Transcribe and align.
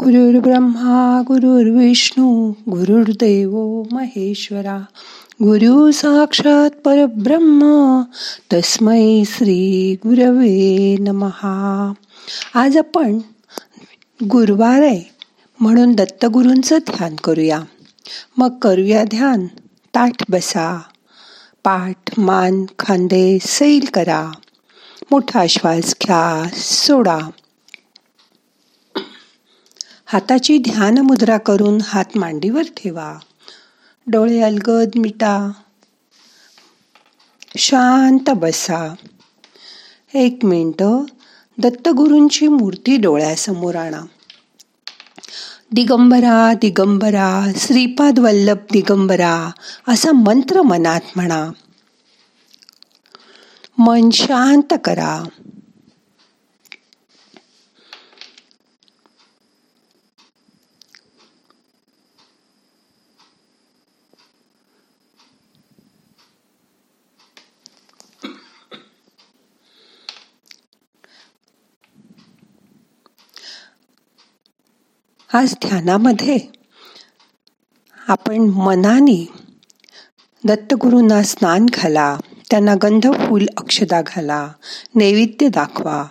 गुरुर्ब्रह्मा 0.00 1.22
गुरुर्विष्णू 1.26 2.50
गुरुर्देव 2.50 3.82
महेश्वरा 3.92 4.78
गुरु 5.42 5.90
साक्षात 5.90 6.70
परब्रह्म 6.70 8.00
तस्मै 8.52 9.22
श्री 9.26 9.94
गुरवे 9.94 10.96
नमहा 11.00 11.92
आज 12.54 12.76
आपण 12.76 13.18
गुरुवार 14.24 14.82
आहे 14.82 15.02
म्हणून 15.60 15.92
दत्तगुरूंचं 15.92 16.78
ध्यान 16.78 17.16
करूया. 17.16 17.60
मग 18.36 18.58
करूया 18.58 19.04
ध्यान. 19.04 19.46
ताठ 19.94 20.30
बसा. 20.30 20.82
पाठ 21.64 22.18
मान 22.18 22.64
खांदे 22.78 23.38
सैल 23.40 23.84
करा. 23.94 24.30
मोठा 25.10 25.46
श्वास 25.46 25.94
घ्या 26.02 26.48
सोडा. 26.52 27.18
हाताची 30.12 30.58
ध्यान 30.58 30.98
मुद्रा 30.98 31.38
करून 31.38 31.78
हात 31.84 32.04
मांडीवर 32.14 32.62
ठेवा. 32.62 33.18
डोळे 34.06 34.40
अलगद 34.40 34.88
मिटा. 34.96 35.50
शांत 37.56 38.30
बसा. 38.30 38.94
एक 40.14 40.38
मिनटं 40.44 41.04
दत्तगुरूंची 41.58 42.48
मूर्ती 42.48 42.96
डोळ्यासमोर 42.96 43.74
आणा. 43.74 44.00
दिगंबरा 45.72 46.52
दिगंबरा 46.54 47.52
श्रीपाद 47.56 48.18
वल्लभ 48.18 48.56
दिगंबरा 48.72 49.50
असा 49.88 50.12
मंत्र 50.12 50.62
मनात 50.62 51.00
म्हणा. 51.16 51.50
मन 53.78 54.10
शांत 54.10 54.74
करा. 54.84 55.24
आज 75.32 75.54
ध्यानामध्ये 75.54 76.38
आपण 78.08 78.38
मनाने 78.38 79.32
दत्तगुरूंना 80.44 81.22
स्नान 81.22 81.66
घाला 81.72 82.18
त्यांना 82.50 82.74
गंध 82.82 83.06
फूल 83.12 83.46
अक्षदा 83.56 84.02
घाला 84.06 84.48
नैवेद्य 84.94 85.48
दाखवा 85.48 86.04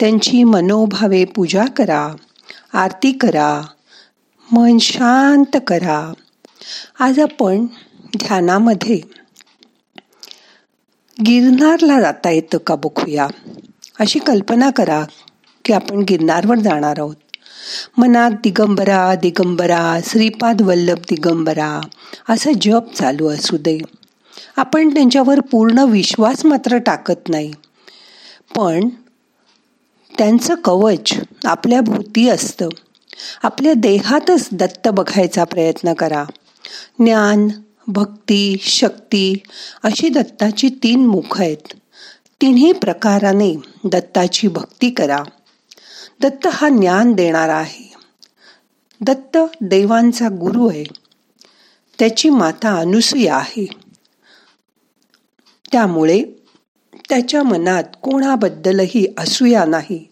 त्यांची 0.00 0.44
मनोभावे 0.44 1.24
पूजा 1.24 1.64
करा 1.64 2.14
आरती 2.72 3.12
करा 3.12 3.62
मन 4.52 4.78
शांत 4.78 5.56
करा. 5.66 6.12
आज 7.00 7.20
आपण 7.20 7.66
ध्यानामध्ये 8.16 9.00
गिरनारला 11.26 12.00
जाता 12.00 12.30
येतं 12.30 12.58
का 12.58 12.74
बघूया? 12.74 13.26
अशी 14.00 14.18
कल्पना 14.18 14.70
करा 14.70 15.04
की 15.64 15.72
आपण 15.72 16.04
गिरनारवर 16.08 16.56
जाणार 16.56 16.94
आहोत. 16.98 17.16
मनात 17.98 18.30
दिगंबरा 18.30 19.14
दिगंबरा 19.14 19.98
श्रीपाद 20.06 20.62
वल्लभ 20.62 20.98
दिगंबरा 20.98 21.80
असा 22.28 22.50
जप 22.60 22.94
चालू 22.94 23.28
असू 23.28 23.56
दे. 23.56 23.78
आपण 24.56 24.94
त्यांच्यावर 24.94 25.40
पूर्ण 25.40 25.78
विश्वास 25.78 26.44
मात्र 26.44 26.76
टाकत 26.76 27.28
नाही. 27.28 27.52
पण 28.56 28.88
त्यांचं 30.18 30.54
कवच 30.54 31.12
आपल्या 31.44 31.80
भोवती 31.80 32.28
असतं. 32.28 32.68
आपल्या 33.42 33.72
देहातच 33.76 34.48
दत्त 34.52 34.88
बघायचा 34.88 35.44
प्रयत्न 35.44 35.92
करा. 35.92 36.24
ज्ञान 36.98 37.48
भक्ती 37.88 38.56
शक्ती 38.60 39.34
अशी 39.82 40.08
दत्ताची 40.08 40.68
तीन 40.68 41.06
मुख 41.06 41.40
आहेत. 41.40 41.72
तिन्ही 42.40 42.72
प्रकाराने 42.72 43.54
दत्ताची 43.84 44.48
भक्ती 44.48 44.90
करा. 44.90 45.22
दत्त 46.22 46.46
हा 46.52 46.68
ज्ञान 46.68 47.12
देणारा 47.12 47.56
आहे. 47.56 47.94
दत्त 49.00 49.38
देवांचा 49.60 50.28
गुरु 50.28 50.68
आहे. 50.68 50.84
त्याची 51.98 52.28
माता 52.28 52.78
अनुसूया 52.78 53.36
आहे. 53.36 53.66
त्यामुळे 55.72 56.22
त्याच्या 57.08 57.42
मनात 57.42 57.84
कोणाबद्दलही 58.02 59.14
असूया 59.18 59.64
नाही. 59.64 60.08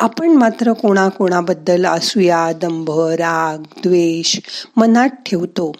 आपण 0.00 0.28
मात्र 0.28 0.72
कोणाकोणाबद्दल 0.72 1.86
असूया 1.86 2.52
दंभ 2.52 2.90
राग 2.90 3.58
द्वेष 3.58 4.38
मनात 4.76 5.08
ठेवतो 5.08 5.72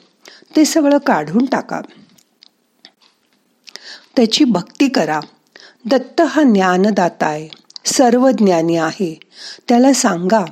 ते 0.56 0.64
सगळं 0.64 0.98
काढून 0.98 1.44
टाका. 1.44 1.80
त्याची 4.16 4.44
भक्ती 4.44 4.88
करा. 4.88 5.20
दत्त 5.90 6.20
हा 6.20 6.42
ज्ञानदाता 6.42 7.26
आहे. 7.26 7.61
सर्व 7.84 8.30
ज्ञानी 8.30 8.76
आहे. 8.76 9.20
त्याला 9.68 9.92
सांगा 9.92 10.44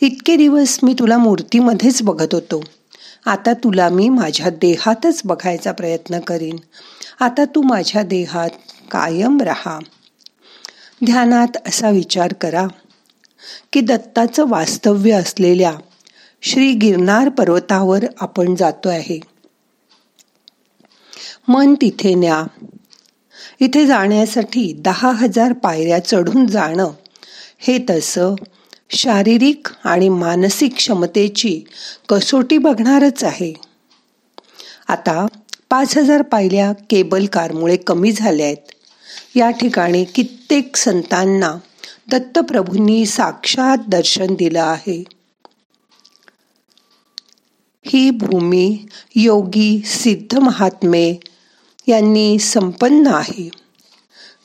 इतके 0.00 0.36
दिवस 0.36 0.78
मी 0.82 0.94
तुला 0.98 1.18
मूर्तीमध्येच 1.18 2.02
बघत 2.02 2.34
होतो. 2.34 2.64
आता 3.26 3.52
तुला 3.52 3.88
मी 3.88 4.08
माझ्या 4.08 4.50
देहातच 4.50 5.22
बघायचा 5.24 5.72
प्रयत्न 5.72 6.20
करीन. 6.20 6.56
आता 7.20 7.44
तू 7.44 7.62
माझ्या 7.62 8.02
देहात 8.02 8.50
कायम 8.90 9.40
राहा. 9.40 9.78
ध्यानात 11.04 11.56
असा 11.68 11.90
विचार 11.90 12.32
करा 12.32 12.66
की 13.72 13.80
दत्ताचं 13.80 14.48
वास्तव्य 14.48 15.12
असलेल्या 15.12 15.74
श्री 16.42 16.72
गिरनार 16.72 17.28
पर्वतावर 17.28 18.04
आपण 18.20 18.54
जातो 18.54 18.88
आहे. 18.88 19.20
मन 21.48 21.74
तिथे 21.74 22.14
न्या. 22.14 22.44
इथे 23.62 23.86
जाण्यासाठी 23.86 24.72
दहा 24.72 25.12
हजार 25.12 25.52
पायऱ्या 25.52 26.04
चढून 26.04 26.46
जाणं. 26.46 26.90
हे 27.58 27.78
तसं 27.90 28.34
शारीरिक 28.90 29.66
आणि 29.84 30.08
मानसिक 30.08 30.74
क्षमतेची 30.74 31.60
कसोटी 32.08 32.58
बघणारच 32.58 33.24
आहे. 33.24 33.54
आता 34.88 35.26
पाच 35.70 35.98
हजार 35.98 36.22
पायऱ्या 36.22 36.72
केबल 36.90 37.26
कारमुळे 37.26 37.76
कमी 37.76 38.12
झाल्या 38.12 38.46
आहेत 38.46 38.72
या 39.36 39.50
ठिकाणी 39.50 40.04
कित्येक 40.04 40.76
संतांना 40.76 41.54
दत्तप्रभूंनी 42.10 43.06
साक्षात 43.06 43.78
दर्शन 43.88 44.34
दिलं 44.34 44.62
आहे. 44.62 45.04
ही 47.84 48.10
भूमी 48.10 48.86
योगी 49.16 49.82
सिद्ध 49.86 50.38
महात्मे 50.38 51.14
यांनी 51.92 52.38
संपन्न 52.38 53.06
आहे. 53.06 53.50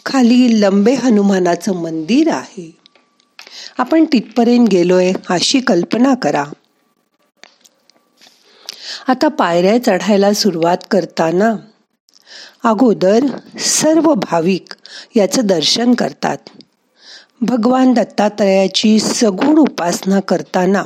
खाली 0.05 0.61
लंबे 0.61 0.93
हनुमानाचं 0.93 1.75
मंदिर 1.75 2.33
आहे. 2.33 2.77
आपण 3.77 4.05
तिथपर्यंत 4.05 4.67
गेलोय 4.67 5.13
अशी 5.29 5.59
कल्पना 5.59 6.15
करा. 6.15 6.45
आता 9.07 9.27
पायऱ्या 9.27 9.83
चढायला 9.83 10.33
सुरुवात 10.33 10.77
करताना 10.91 11.55
अगोदर 12.63 13.25
सर्व 13.59 14.13
भाविक 14.13 14.75
याचं 15.15 15.41
दर्शन 15.45 15.93
करतात. 15.93 16.37
भगवान 17.41 17.93
दत्तात्रयाची 17.93 18.99
सगुण 18.99 19.57
उपासना 19.57 20.19
करताना 20.19 20.83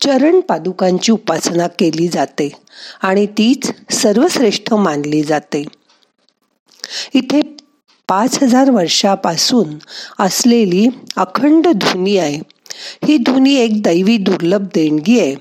चरण 0.00 0.40
पादुकांची 0.40 1.12
उपासना 1.12 1.66
केली 1.66 2.08
जाते 2.08 2.52
आणि 3.02 3.26
तीच 3.26 3.72
सर्वश्रेष्ठ 3.90 4.74
मानली 4.74 5.22
जाते. 5.22 5.64
इथे 7.14 7.40
पाच 8.08 8.42
हजार 8.42 8.70
वर्षापासून 8.70 9.74
असलेली 10.18 10.86
अखंड 11.16 11.66
धुनी 11.66 12.16
आहे. 12.16 12.40
ही 13.04 13.16
धुनी 13.16 13.54
एक 13.54 13.82
दैवी 13.82 14.16
दुर्लभ 14.16 14.62
देणगी 14.62 15.20
आहे. 15.20 15.36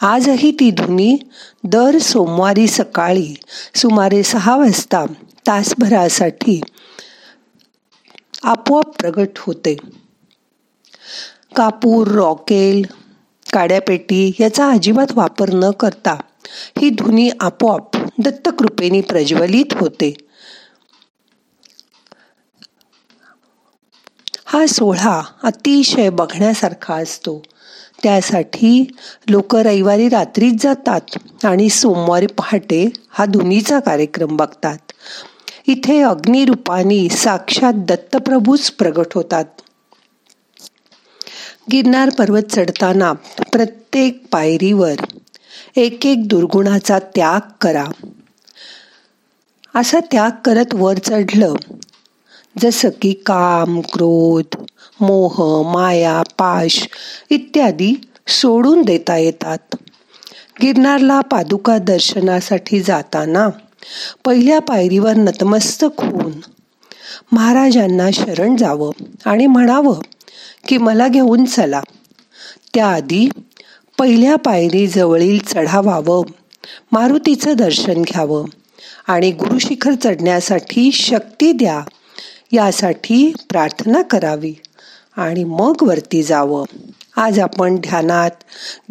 आजही 0.00 0.50
ती 0.50 0.70
धुनी 0.70 1.18
दर 1.64 1.98
सोमवारी 1.98 2.66
सकाळी 2.66 3.34
सुमारे 3.74 4.22
सहा 4.22 4.56
वाजता 4.56 5.04
तासभरासाठी 5.46 6.60
आपोआप 8.42 8.88
प्रगट 8.98 9.28
होते. 9.38 9.76
कापूर 11.56 12.08
रॉकेल 12.08 12.82
काड्यापेटी 13.52 14.32
याचा 14.40 14.70
अजिबात 14.70 15.06
वापर 15.14 15.50
न 15.52 15.70
करता 15.70 16.12
ही 16.78 16.90
धुनी 16.90 17.30
आपोआप 17.40 17.96
दत्तकृपेने 17.96 19.00
प्रज्वलित 19.00 19.72
होते. 19.72 20.14
हा 24.54 24.66
सोहळा 24.66 25.22
अतिशय 25.42 26.10
बघण्यासारखा 26.10 26.94
असतो. 26.94 27.42
त्यासाठी 28.02 28.92
लोक 29.28 29.56
रविवारी 29.56 30.08
रात्रीच 30.08 30.62
जातात 30.62 31.00
आणि 31.44 31.68
सोमवारी 31.68 32.26
पहाटे 32.26 32.90
हा 33.10 33.24
धुनीचा 33.24 33.80
कार्यक्रम 33.80 34.36
बघतात. 34.36 34.76
इथे 35.66 36.02
अग्निरूपानी 36.02 37.08
साक्षात 37.08 37.72
दत्तप्रभूच 37.76 38.70
प्रगट 38.70 39.06
होतात. 39.14 39.44
गिरनार 41.72 42.10
पर्वत 42.10 42.42
चढताना 42.50 43.12
प्रत्येक 43.52 44.26
पायरीवर 44.32 44.94
एक 45.76 46.06
एक 46.06 46.28
दुर्गुणाचा 46.28 46.98
त्याग 46.98 47.40
करा. 47.60 47.84
असा 49.74 49.98
त्याग 50.00 50.30
करत 50.44 50.74
वर 50.74 50.98
चढलं 50.98 51.54
जसं 52.58 52.88
की 53.02 53.12
काम 53.12 53.80
क्रोध 53.80 54.56
मोह 55.00 55.34
माया 55.72 56.22
पाश 56.22 56.88
इत्यादी 57.30 57.94
सोडून 58.28 58.82
देता 58.82 59.16
येतात. 59.16 59.58
गिरनारला 60.62 61.20
पादुका 61.20 61.78
दर्शनासाठी 61.78 62.80
जाताना 62.80 63.48
पहिल्या 64.24 64.58
पायरीवर 64.58 65.12
नतमस्तक 65.12 66.00
होऊन 66.00 66.32
महाराजांना 67.32 68.10
शरण 68.10 68.56
जावं 68.56 68.90
आणि 69.24 69.46
म्हणावं 69.46 70.00
की 70.68 70.78
मला 70.78 71.08
घेऊन 71.08 71.44
चला. 71.44 71.80
त्याआधी 72.74 73.28
पहिल्या 73.98 74.36
पायरी 74.36 74.86
जवळील 74.86 75.38
चढावावं 75.38 76.22
मारुतीचं 76.92 77.52
दर्शन 77.52 78.02
घ्यावं 78.02 78.44
आणि 79.06 79.30
गुरुशिखर 79.30 79.92
चढण्यासाठी 80.04 80.92
शक्ती 80.92 81.52
द्या. 81.52 81.80
यासाठी 82.54 83.32
प्रार्थना 83.50 84.02
करावी 84.02 84.54
आणि 85.16 85.44
मग 85.44 85.72
वरती 85.82 86.22
जावं. 86.22 86.64
आज 87.16 87.38
आपण 87.38 87.76
ध्यानात 87.76 88.30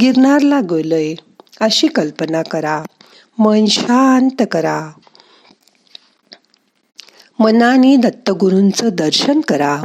गिरनारला 0.01 0.59
गेलोय 0.59 1.13
अशी 1.61 1.87
कल्पना 1.87 2.41
करा. 2.41 2.83
मन 3.37 3.65
शांत 3.65 4.43
करा. 4.51 4.91
मनाने 7.39 7.95
दत्तगुरूंचं 7.95 8.89
दर्शन 8.93 9.39
करा. 9.39 9.83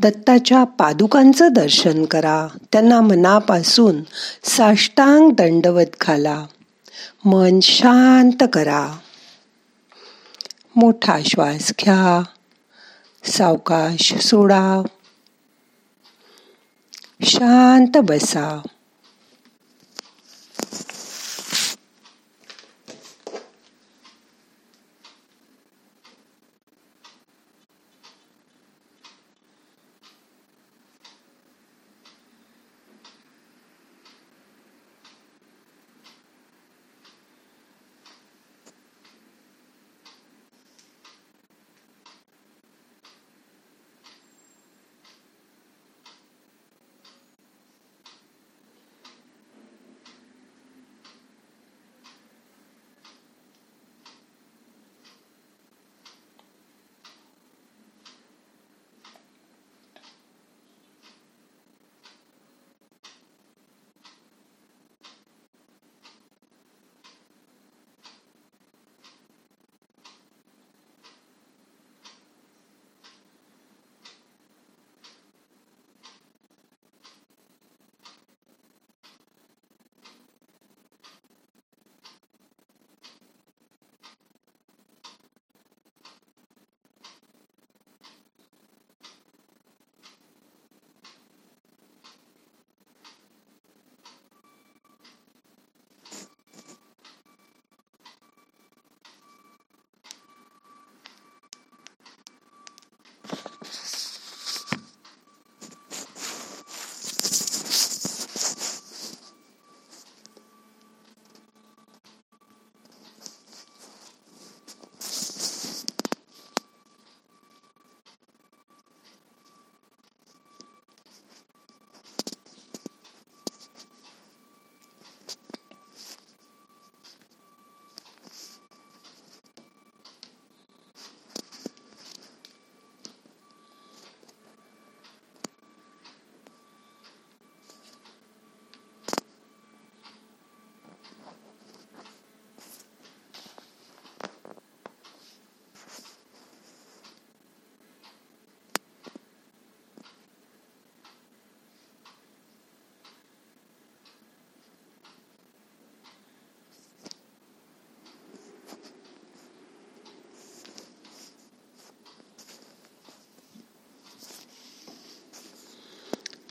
दत्ताच्या 0.00 0.64
पादुकांचं 0.64 1.48
दर्शन 1.52 2.04
करा. 2.04 2.46
त्यांना 2.72 3.00
मनापासून 3.00 4.02
साष्टांग 4.44 5.30
दंडवत 5.30 5.96
घाला. 6.00 6.44
मन 7.24 7.60
शांत 7.60 8.46
करा. 8.52 8.98
मोठा 10.76 11.18
श्वास 11.26 11.72
घ्या. 11.80 12.22
सावकाश 13.26 14.14
सोडा. 14.14 14.82
शांत 17.22 17.96
बसा. 17.96 18.60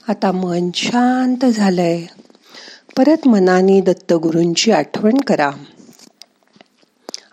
आता 0.08 0.32
मन 0.32 0.70
शांत 0.76 1.46
झालंय. 1.46 2.06
परत 2.98 3.28
मनाने 3.28 3.82
दत्तगुरूंची 3.82 4.72
आठवण 4.72 5.18
करा. 5.18 5.52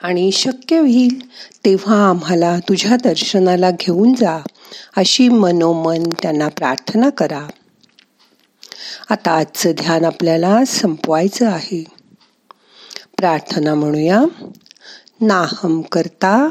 आणि 0.03 0.33
शक्य 0.33 0.79
होईल 0.79 1.29
तेव्हा 1.65 2.09
आम्हाला 2.09 2.59
तुझ्या 2.59 2.97
दर्शनाला 2.97 3.71
घेऊन 3.71 4.15
जा 4.15 4.39
अशी 4.97 5.29
मनोमन 5.29 6.03
त्यांना 6.23 6.49
प्रार्थना 6.49 7.11
करा. 7.11 7.49
आता 9.11 9.31
आजचं 9.31 9.71
ध्यान 9.71 10.05
आपल्याला 10.05 10.65
संपवायचं 10.65 11.49
आहे. 11.49 11.85
प्रार्थना 13.17 13.75
म्हणूया. 13.75 14.23
नाहम 15.21 15.81
करता 15.81 16.51